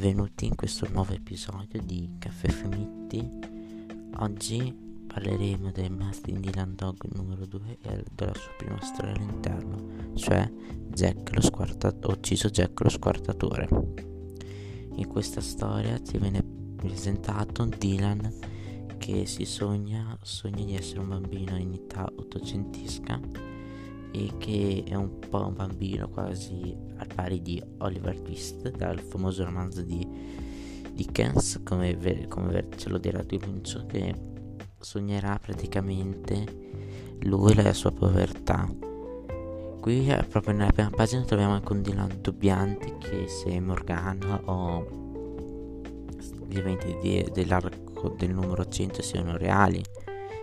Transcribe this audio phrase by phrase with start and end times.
[0.00, 3.22] benvenuti in questo nuovo episodio di Caffè Fumetti.
[4.20, 4.74] Oggi
[5.06, 10.50] parleremo del Mastin di Landog numero 2 e della sua prima storia all'interno, cioè
[10.88, 13.68] Jack lo squartatore, ucciso Jack lo squartatore.
[14.94, 16.42] In questa storia ci viene
[16.76, 18.38] presentato Dylan
[18.96, 23.20] che si sogna, sogna di essere un bambino in età ottocentisca
[24.12, 29.44] e che è un po' un bambino quasi al pari di Oliver Twist dal famoso
[29.44, 30.06] romanzo di
[30.92, 34.14] Dickens come, come ce lo dirà Diluncio che
[34.78, 36.44] sognerà praticamente
[37.20, 38.68] lui e la sua povertà.
[39.80, 44.98] Qui proprio nella prima pagina troviamo anche un Dylan dubbiante che se Morgana o
[46.46, 49.82] gli eventi di, dell'arco del numero 100 siano reali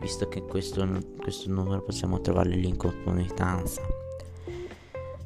[0.00, 3.82] visto che questo, questo numero possiamo trovarlo in comunitanza.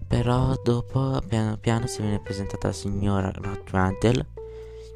[0.07, 4.27] Però dopo piano piano si viene presentata la signora Rothwandel,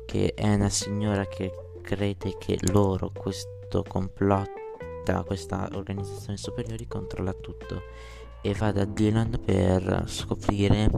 [0.06, 7.82] che è una signora che crede che loro, questo complotta, questa organizzazione superiore controlla tutto
[8.42, 10.90] e va da Dylan per scoprire,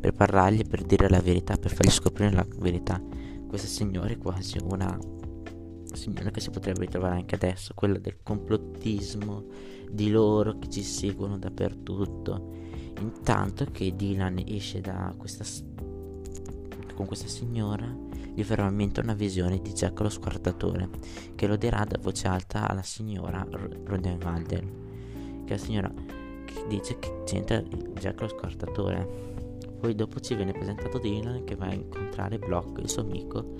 [0.00, 3.00] per parlargli, per dire la verità, per fargli scoprire la verità.
[3.48, 4.96] Questa signora è quasi una
[5.94, 9.44] signora che si potrebbe ritrovare anche adesso, quella del complottismo
[9.90, 12.52] di loro che ci seguono dappertutto.
[13.00, 15.44] Intanto che Dylan esce da questa
[16.94, 17.86] con questa signora
[18.34, 20.88] gli verrà in mente una visione di Jack lo squartatore
[21.34, 24.64] che lo dirà da voce alta alla signora Rodenwalder
[25.44, 25.92] che la signora
[26.44, 29.32] che dice che c'entra Jack lo squartatore
[29.78, 33.54] poi dopo ci viene presentato Dylan che va a incontrare Block il suo amico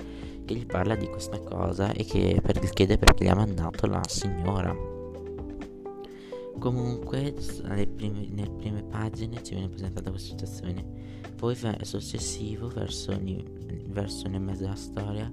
[0.44, 4.02] che gli parla di questa cosa e che per, chiede perché gli ha mandato la
[4.06, 4.74] signora.
[6.58, 7.34] Comunque,
[7.94, 10.84] prime, nelle prime pagine ci viene presentata questa situazione.
[11.34, 13.18] Poi, successivo, verso,
[13.86, 15.30] verso nel mezzo della storia,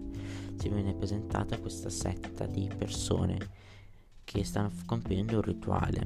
[0.58, 3.38] ci viene presentata questa setta di persone
[4.24, 6.04] che stanno compiendo un rituale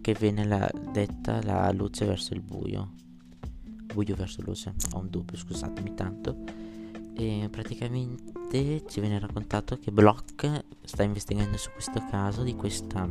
[0.00, 2.94] che viene la, detta la luce verso il buio.
[3.92, 6.69] Buio verso luce, ho un dubbio, scusatemi tanto
[7.20, 13.06] e praticamente ci viene raccontato che Block sta investigando su questo caso di questa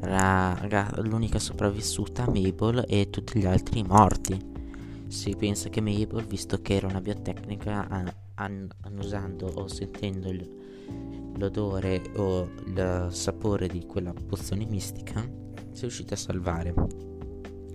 [0.00, 4.50] raga, l'unica sopravvissuta, Mabel, e tutti gli altri morti.
[5.08, 7.88] Si pensa che Mabel, visto che era una biotecnica,
[8.34, 10.48] annusando o sentendo il,
[11.36, 15.20] l'odore o il sapore di quella pozione mistica,
[15.72, 16.72] si è riuscita a salvare.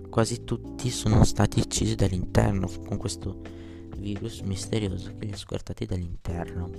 [0.08, 3.66] Quasi tutti sono stati uccisi dall'interno con questo
[3.98, 6.70] virus misterioso che li ha squartati dall'interno.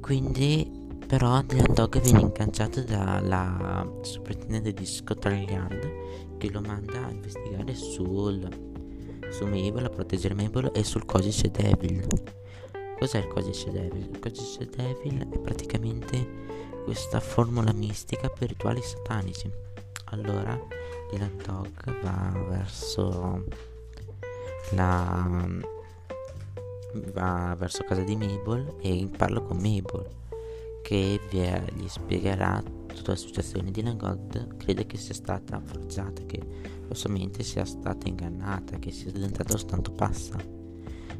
[0.00, 0.80] Quindi
[1.12, 7.74] però Dylan Dog viene incanciato dalla sovrintendente di Scotland Yard che lo manda a investigare
[7.74, 8.48] sul,
[9.28, 12.06] su Mabel, a proteggere Mabel e sul codice Devil.
[12.98, 14.08] Cos'è il codice Devil?
[14.10, 16.26] Il codice Devil è praticamente
[16.84, 19.50] questa formula mistica per rituali satanici.
[20.06, 20.58] Allora
[21.10, 23.44] Dylan Dog va verso
[24.70, 25.46] la
[27.12, 30.06] va verso casa di Mabel e parla con Mabel
[30.82, 36.40] che gli spiegherà tutta la situazione di God crede che sia stata forgiata che
[36.86, 40.36] la sua mente sia stata ingannata che sia diventata soltanto passa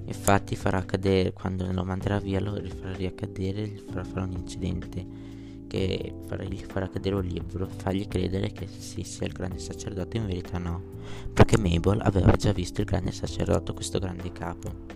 [0.05, 5.31] infatti farà cadere quando lo manderà via lo rifarà riaccadere gli farà fare un incidente
[5.69, 10.19] che farà, gli farà cadere un libro fargli credere che sì sia il grande sacerdote
[10.19, 10.83] in verità no.
[11.33, 14.92] Perché Mabel aveva già visto il grande sacerdote questo grande capo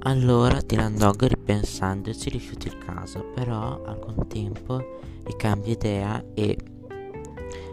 [0.00, 6.56] allora Dylan Dog ripensandoci rifiuta il caso, però al contempo ricambia idea e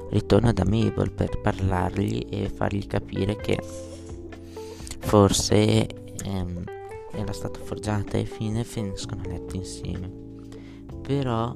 [0.09, 3.59] ritorna da Mabel per parlargli e fargli capire che
[5.00, 5.88] forse
[6.24, 6.64] ehm,
[7.12, 10.12] era stata forgiata e fine finiscono a letto insieme.
[11.02, 11.56] Però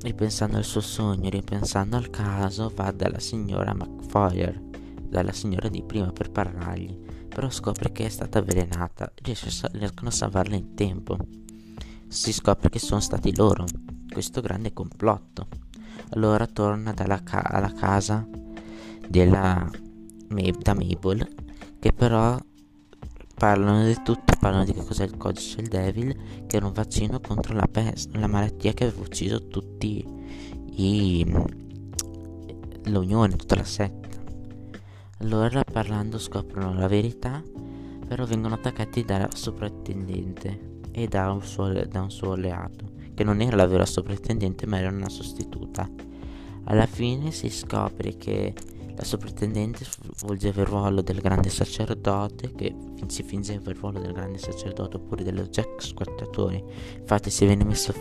[0.00, 4.60] ripensando al suo sogno, ripensando al caso, va dalla signora McFoyer,
[5.08, 10.12] dalla signora di prima per parlargli però scopre che è stata avvelenata, a, riescono a
[10.12, 11.18] salvarla in tempo.
[12.06, 13.64] Si scopre che sono stati loro,
[14.08, 15.48] questo grande complotto.
[16.10, 18.24] Allora torna ca- alla casa
[19.08, 19.68] della,
[20.28, 21.28] da Mabel,
[21.80, 22.38] che però
[23.34, 27.18] parlano di tutto, parlano di che cos'è il codice del Devil, che era un vaccino
[27.18, 30.06] contro la peste, la malattia che aveva ucciso tutti
[30.76, 31.26] i
[32.84, 34.03] l'Unione, tutta la setta.
[35.24, 37.42] Allora parlando scoprono la verità,
[38.06, 43.40] però vengono attaccati dal soprattendente e da un, suo, da un suo alleato, che non
[43.40, 45.88] era la vera soprattendente ma era una sostituta.
[46.64, 48.52] Alla fine si scopre che
[48.96, 49.84] La sovrintendente
[50.14, 52.74] svolgeva il ruolo del grande sacerdote che
[53.08, 56.62] si fingeva il ruolo del grande sacerdote oppure dello Jack Squartatore.
[57.00, 57.92] Infatti si viene messo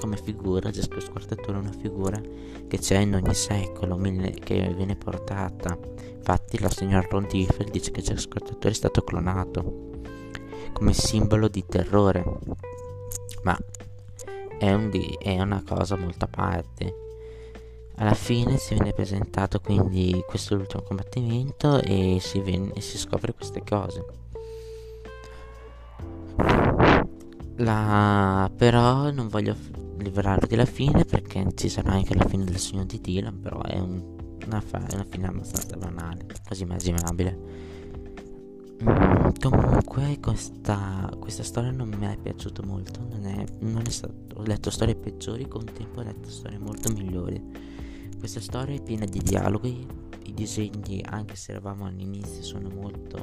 [0.00, 2.18] come figura, Jack Squartatore è una figura
[2.66, 5.78] che c'è in ogni secolo, che viene portata.
[6.16, 9.90] Infatti la signora Ron dice che Jack Squartatore è stato clonato
[10.72, 12.24] come simbolo di terrore.
[13.42, 13.56] Ma
[14.58, 16.94] è, un di- è una cosa molto a parte.
[17.96, 23.34] Alla fine si viene presentato quindi questo ultimo combattimento e si, viene, e si scopre
[23.34, 24.04] queste cose.
[27.56, 28.50] La...
[28.56, 29.54] Però non voglio
[30.00, 33.78] liberarvi della fine perché ci sarà anche la fine del sogno di Dylan, però è
[33.78, 37.68] un, una, fa- una fine abbastanza banale, quasi immaginabile.
[38.82, 44.36] Mm, comunque questa, questa, storia non mi è piaciuta molto, non è, non è stato,
[44.36, 47.42] ho letto storie peggiori, con il tempo ho letto storie molto migliori.
[48.18, 49.86] Questa storia è piena di dialoghi,
[50.24, 53.18] i disegni, anche se eravamo all'inizio, sono molto...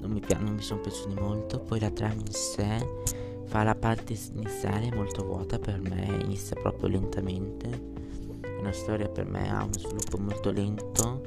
[0.00, 4.14] non mi, non mi sono piaciuti molto, poi la trama in sé fa la parte
[4.34, 7.96] iniziale molto vuota per me, inizia proprio lentamente.
[8.60, 11.22] Una storia per me ha uno sviluppo molto lento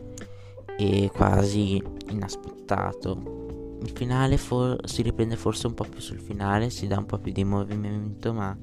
[0.78, 3.80] e quasi inaspettato.
[3.82, 7.18] Il finale for- si riprende forse un po' più sul finale, si dà un po'
[7.18, 8.56] più di movimento, ma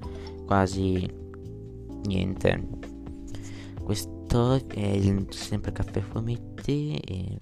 [0.46, 1.10] quasi
[2.04, 2.64] niente.
[3.82, 7.40] Questo è sempre caffè fumetti e